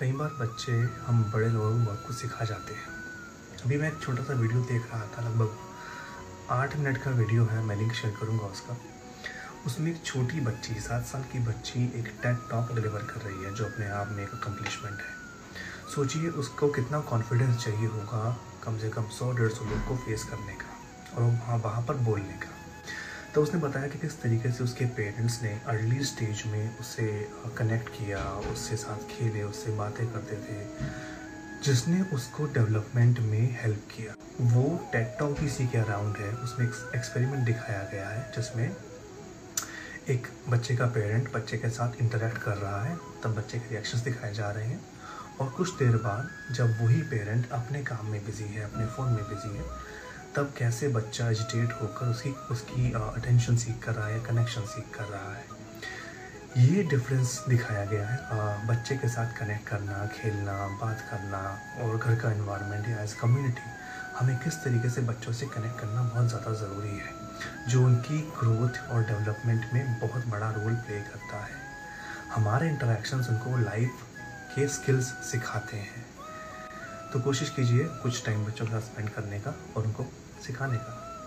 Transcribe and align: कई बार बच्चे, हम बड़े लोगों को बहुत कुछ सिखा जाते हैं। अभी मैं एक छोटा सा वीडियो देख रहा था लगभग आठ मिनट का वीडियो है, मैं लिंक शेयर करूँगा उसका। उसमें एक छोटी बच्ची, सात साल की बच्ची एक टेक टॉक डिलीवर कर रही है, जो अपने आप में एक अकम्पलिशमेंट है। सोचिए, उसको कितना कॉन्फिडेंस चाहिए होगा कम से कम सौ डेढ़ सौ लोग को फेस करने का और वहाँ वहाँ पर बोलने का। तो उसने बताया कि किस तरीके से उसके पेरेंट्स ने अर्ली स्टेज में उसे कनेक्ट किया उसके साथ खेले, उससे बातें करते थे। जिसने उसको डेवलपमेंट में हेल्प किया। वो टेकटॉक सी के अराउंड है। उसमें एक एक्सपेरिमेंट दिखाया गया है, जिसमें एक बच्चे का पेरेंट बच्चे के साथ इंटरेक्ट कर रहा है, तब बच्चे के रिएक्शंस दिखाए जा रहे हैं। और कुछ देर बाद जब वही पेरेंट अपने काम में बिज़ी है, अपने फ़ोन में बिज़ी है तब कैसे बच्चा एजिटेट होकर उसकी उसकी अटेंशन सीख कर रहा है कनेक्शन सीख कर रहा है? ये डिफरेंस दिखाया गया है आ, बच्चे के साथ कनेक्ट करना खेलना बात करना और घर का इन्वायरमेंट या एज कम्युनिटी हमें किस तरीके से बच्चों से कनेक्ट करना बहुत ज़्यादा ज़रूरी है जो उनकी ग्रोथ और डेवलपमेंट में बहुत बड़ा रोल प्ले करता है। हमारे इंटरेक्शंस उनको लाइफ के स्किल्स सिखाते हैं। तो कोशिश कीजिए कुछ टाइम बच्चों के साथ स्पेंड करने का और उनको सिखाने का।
कई 0.00 0.12
बार 0.12 0.28
बच्चे, 0.40 0.72
हम 1.06 1.22
बड़े 1.32 1.48
लोगों 1.48 1.70
को 1.70 1.78
बहुत 1.78 2.04
कुछ 2.06 2.16
सिखा 2.16 2.44
जाते 2.44 2.74
हैं। 2.74 3.64
अभी 3.64 3.76
मैं 3.78 3.88
एक 3.88 3.98
छोटा 4.02 4.22
सा 4.24 4.32
वीडियो 4.32 4.60
देख 4.60 4.86
रहा 4.92 5.00
था 5.16 5.22
लगभग 5.22 5.56
आठ 6.50 6.76
मिनट 6.76 6.98
का 6.98 7.10
वीडियो 7.10 7.44
है, 7.44 7.64
मैं 7.64 7.76
लिंक 7.76 7.92
शेयर 7.92 8.14
करूँगा 8.20 8.46
उसका। 8.46 8.76
उसमें 9.66 9.90
एक 9.90 10.02
छोटी 10.04 10.40
बच्ची, 10.40 10.74
सात 10.80 11.04
साल 11.06 11.22
की 11.22 11.38
बच्ची 11.38 11.84
एक 11.98 12.08
टेक 12.22 12.46
टॉक 12.50 12.72
डिलीवर 12.74 13.02
कर 13.02 13.20
रही 13.20 13.44
है, 13.44 13.54
जो 13.54 13.64
अपने 13.64 13.88
आप 13.88 14.08
में 14.08 14.22
एक 14.22 14.30
अकम्पलिशमेंट 14.30 14.98
है। 14.98 15.92
सोचिए, 15.94 16.28
उसको 16.28 16.68
कितना 16.68 17.00
कॉन्फिडेंस 17.00 17.64
चाहिए 17.64 17.86
होगा 17.88 18.36
कम 18.64 18.78
से 18.78 18.88
कम 18.88 19.08
सौ 19.18 19.32
डेढ़ 19.32 19.52
सौ 19.52 19.64
लोग 19.64 19.86
को 19.88 19.96
फेस 19.96 20.24
करने 20.24 20.54
का 20.54 21.16
और 21.16 21.22
वहाँ 21.22 21.58
वहाँ 21.58 21.82
पर 21.82 21.96
बोलने 22.08 22.40
का। 22.40 22.59
तो 23.34 23.42
उसने 23.42 23.60
बताया 23.60 23.88
कि 23.88 23.98
किस 23.98 24.22
तरीके 24.22 24.52
से 24.52 24.64
उसके 24.64 24.84
पेरेंट्स 24.84 25.42
ने 25.42 25.60
अर्ली 25.66 26.04
स्टेज 26.04 26.42
में 26.46 26.78
उसे 26.78 27.28
कनेक्ट 27.58 27.88
किया 27.88 28.24
उसके 28.24 28.76
साथ 28.76 28.96
खेले, 28.96 29.42
उससे 29.42 29.70
बातें 29.70 30.12
करते 30.12 30.36
थे। 30.36 30.66
जिसने 31.64 32.02
उसको 32.02 32.44
डेवलपमेंट 32.46 33.18
में 33.18 33.58
हेल्प 33.62 33.88
किया। 33.96 34.14
वो 34.40 34.88
टेकटॉक 34.92 35.38
सी 35.40 35.66
के 35.66 35.78
अराउंड 35.78 36.16
है। 36.16 36.34
उसमें 36.34 36.66
एक 36.68 36.92
एक्सपेरिमेंट 36.96 37.44
दिखाया 37.44 37.88
गया 37.92 38.08
है, 38.08 38.32
जिसमें 38.36 38.76
एक 40.08 40.26
बच्चे 40.48 40.76
का 40.76 40.86
पेरेंट 40.86 41.32
बच्चे 41.32 41.58
के 41.58 41.70
साथ 41.70 41.92
इंटरेक्ट 42.00 42.38
कर 42.38 42.56
रहा 42.56 42.84
है, 42.84 42.96
तब 42.96 43.34
बच्चे 43.34 43.58
के 43.58 43.68
रिएक्शंस 43.70 44.00
दिखाए 44.00 44.34
जा 44.34 44.50
रहे 44.50 44.66
हैं। 44.66 44.84
और 45.40 45.48
कुछ 45.50 45.78
देर 45.78 45.96
बाद 45.96 46.54
जब 46.54 46.82
वही 46.82 47.02
पेरेंट 47.02 47.50
अपने 47.50 47.82
काम 47.82 48.06
में 48.06 48.26
बिज़ी 48.26 48.44
है, 48.44 48.62
अपने 48.62 48.86
फ़ोन 48.86 49.12
में 49.12 49.28
बिज़ी 49.28 49.56
है 49.56 49.64
तब 50.36 50.52
कैसे 50.58 50.88
बच्चा 50.88 51.28
एजिटेट 51.30 51.72
होकर 51.72 52.06
उसकी 52.06 52.30
उसकी 52.50 52.92
अटेंशन 52.92 53.56
सीख 53.56 53.78
कर 53.84 53.94
रहा 53.94 54.06
है 54.06 54.20
कनेक्शन 54.20 54.66
सीख 54.66 54.84
कर 54.94 55.04
रहा 55.04 55.32
है? 55.34 55.44
ये 56.56 56.82
डिफरेंस 56.82 57.44
दिखाया 57.48 57.84
गया 57.84 58.06
है 58.08 58.16
आ, 58.16 58.66
बच्चे 58.66 58.96
के 58.96 59.08
साथ 59.08 59.36
कनेक्ट 59.38 59.66
करना 59.68 60.06
खेलना 60.14 60.52
बात 60.82 61.00
करना 61.10 61.40
और 61.80 61.96
घर 61.96 62.14
का 62.16 62.32
इन्वायरमेंट 62.32 62.88
या 62.88 63.02
एज 63.02 63.12
कम्युनिटी 63.12 63.70
हमें 64.18 64.36
किस 64.38 64.54
तरीके 64.64 64.90
से 64.90 65.00
बच्चों 65.00 65.32
से 65.32 65.46
कनेक्ट 65.46 65.78
करना 65.80 66.02
बहुत 66.04 66.28
ज़्यादा 66.28 66.52
ज़रूरी 66.52 66.96
है 66.96 67.12
जो 67.68 67.84
उनकी 67.84 68.18
ग्रोथ 68.40 68.80
और 68.90 69.04
डेवलपमेंट 69.04 69.72
में 69.72 69.98
बहुत 70.00 70.26
बड़ा 70.26 70.50
रोल 70.50 70.74
प्ले 70.76 71.00
करता 71.00 71.44
है। 71.44 71.58
हमारे 72.34 72.68
इंटरेक्शंस 72.68 73.28
उनको 73.28 73.56
लाइफ 73.58 74.02
के 74.54 74.66
स्किल्स 74.68 75.12
सिखाते 75.30 75.76
हैं। 75.76 76.04
तो 77.12 77.20
कोशिश 77.20 77.50
कीजिए 77.50 77.84
कुछ 78.02 78.24
टाइम 78.26 78.44
बच्चों 78.46 78.66
के 78.66 78.72
साथ 78.72 78.80
स्पेंड 78.80 79.08
करने 79.08 79.40
का 79.40 79.54
और 79.76 79.86
उनको 79.86 80.04
सिखाने 80.46 80.76
का। 80.78 81.19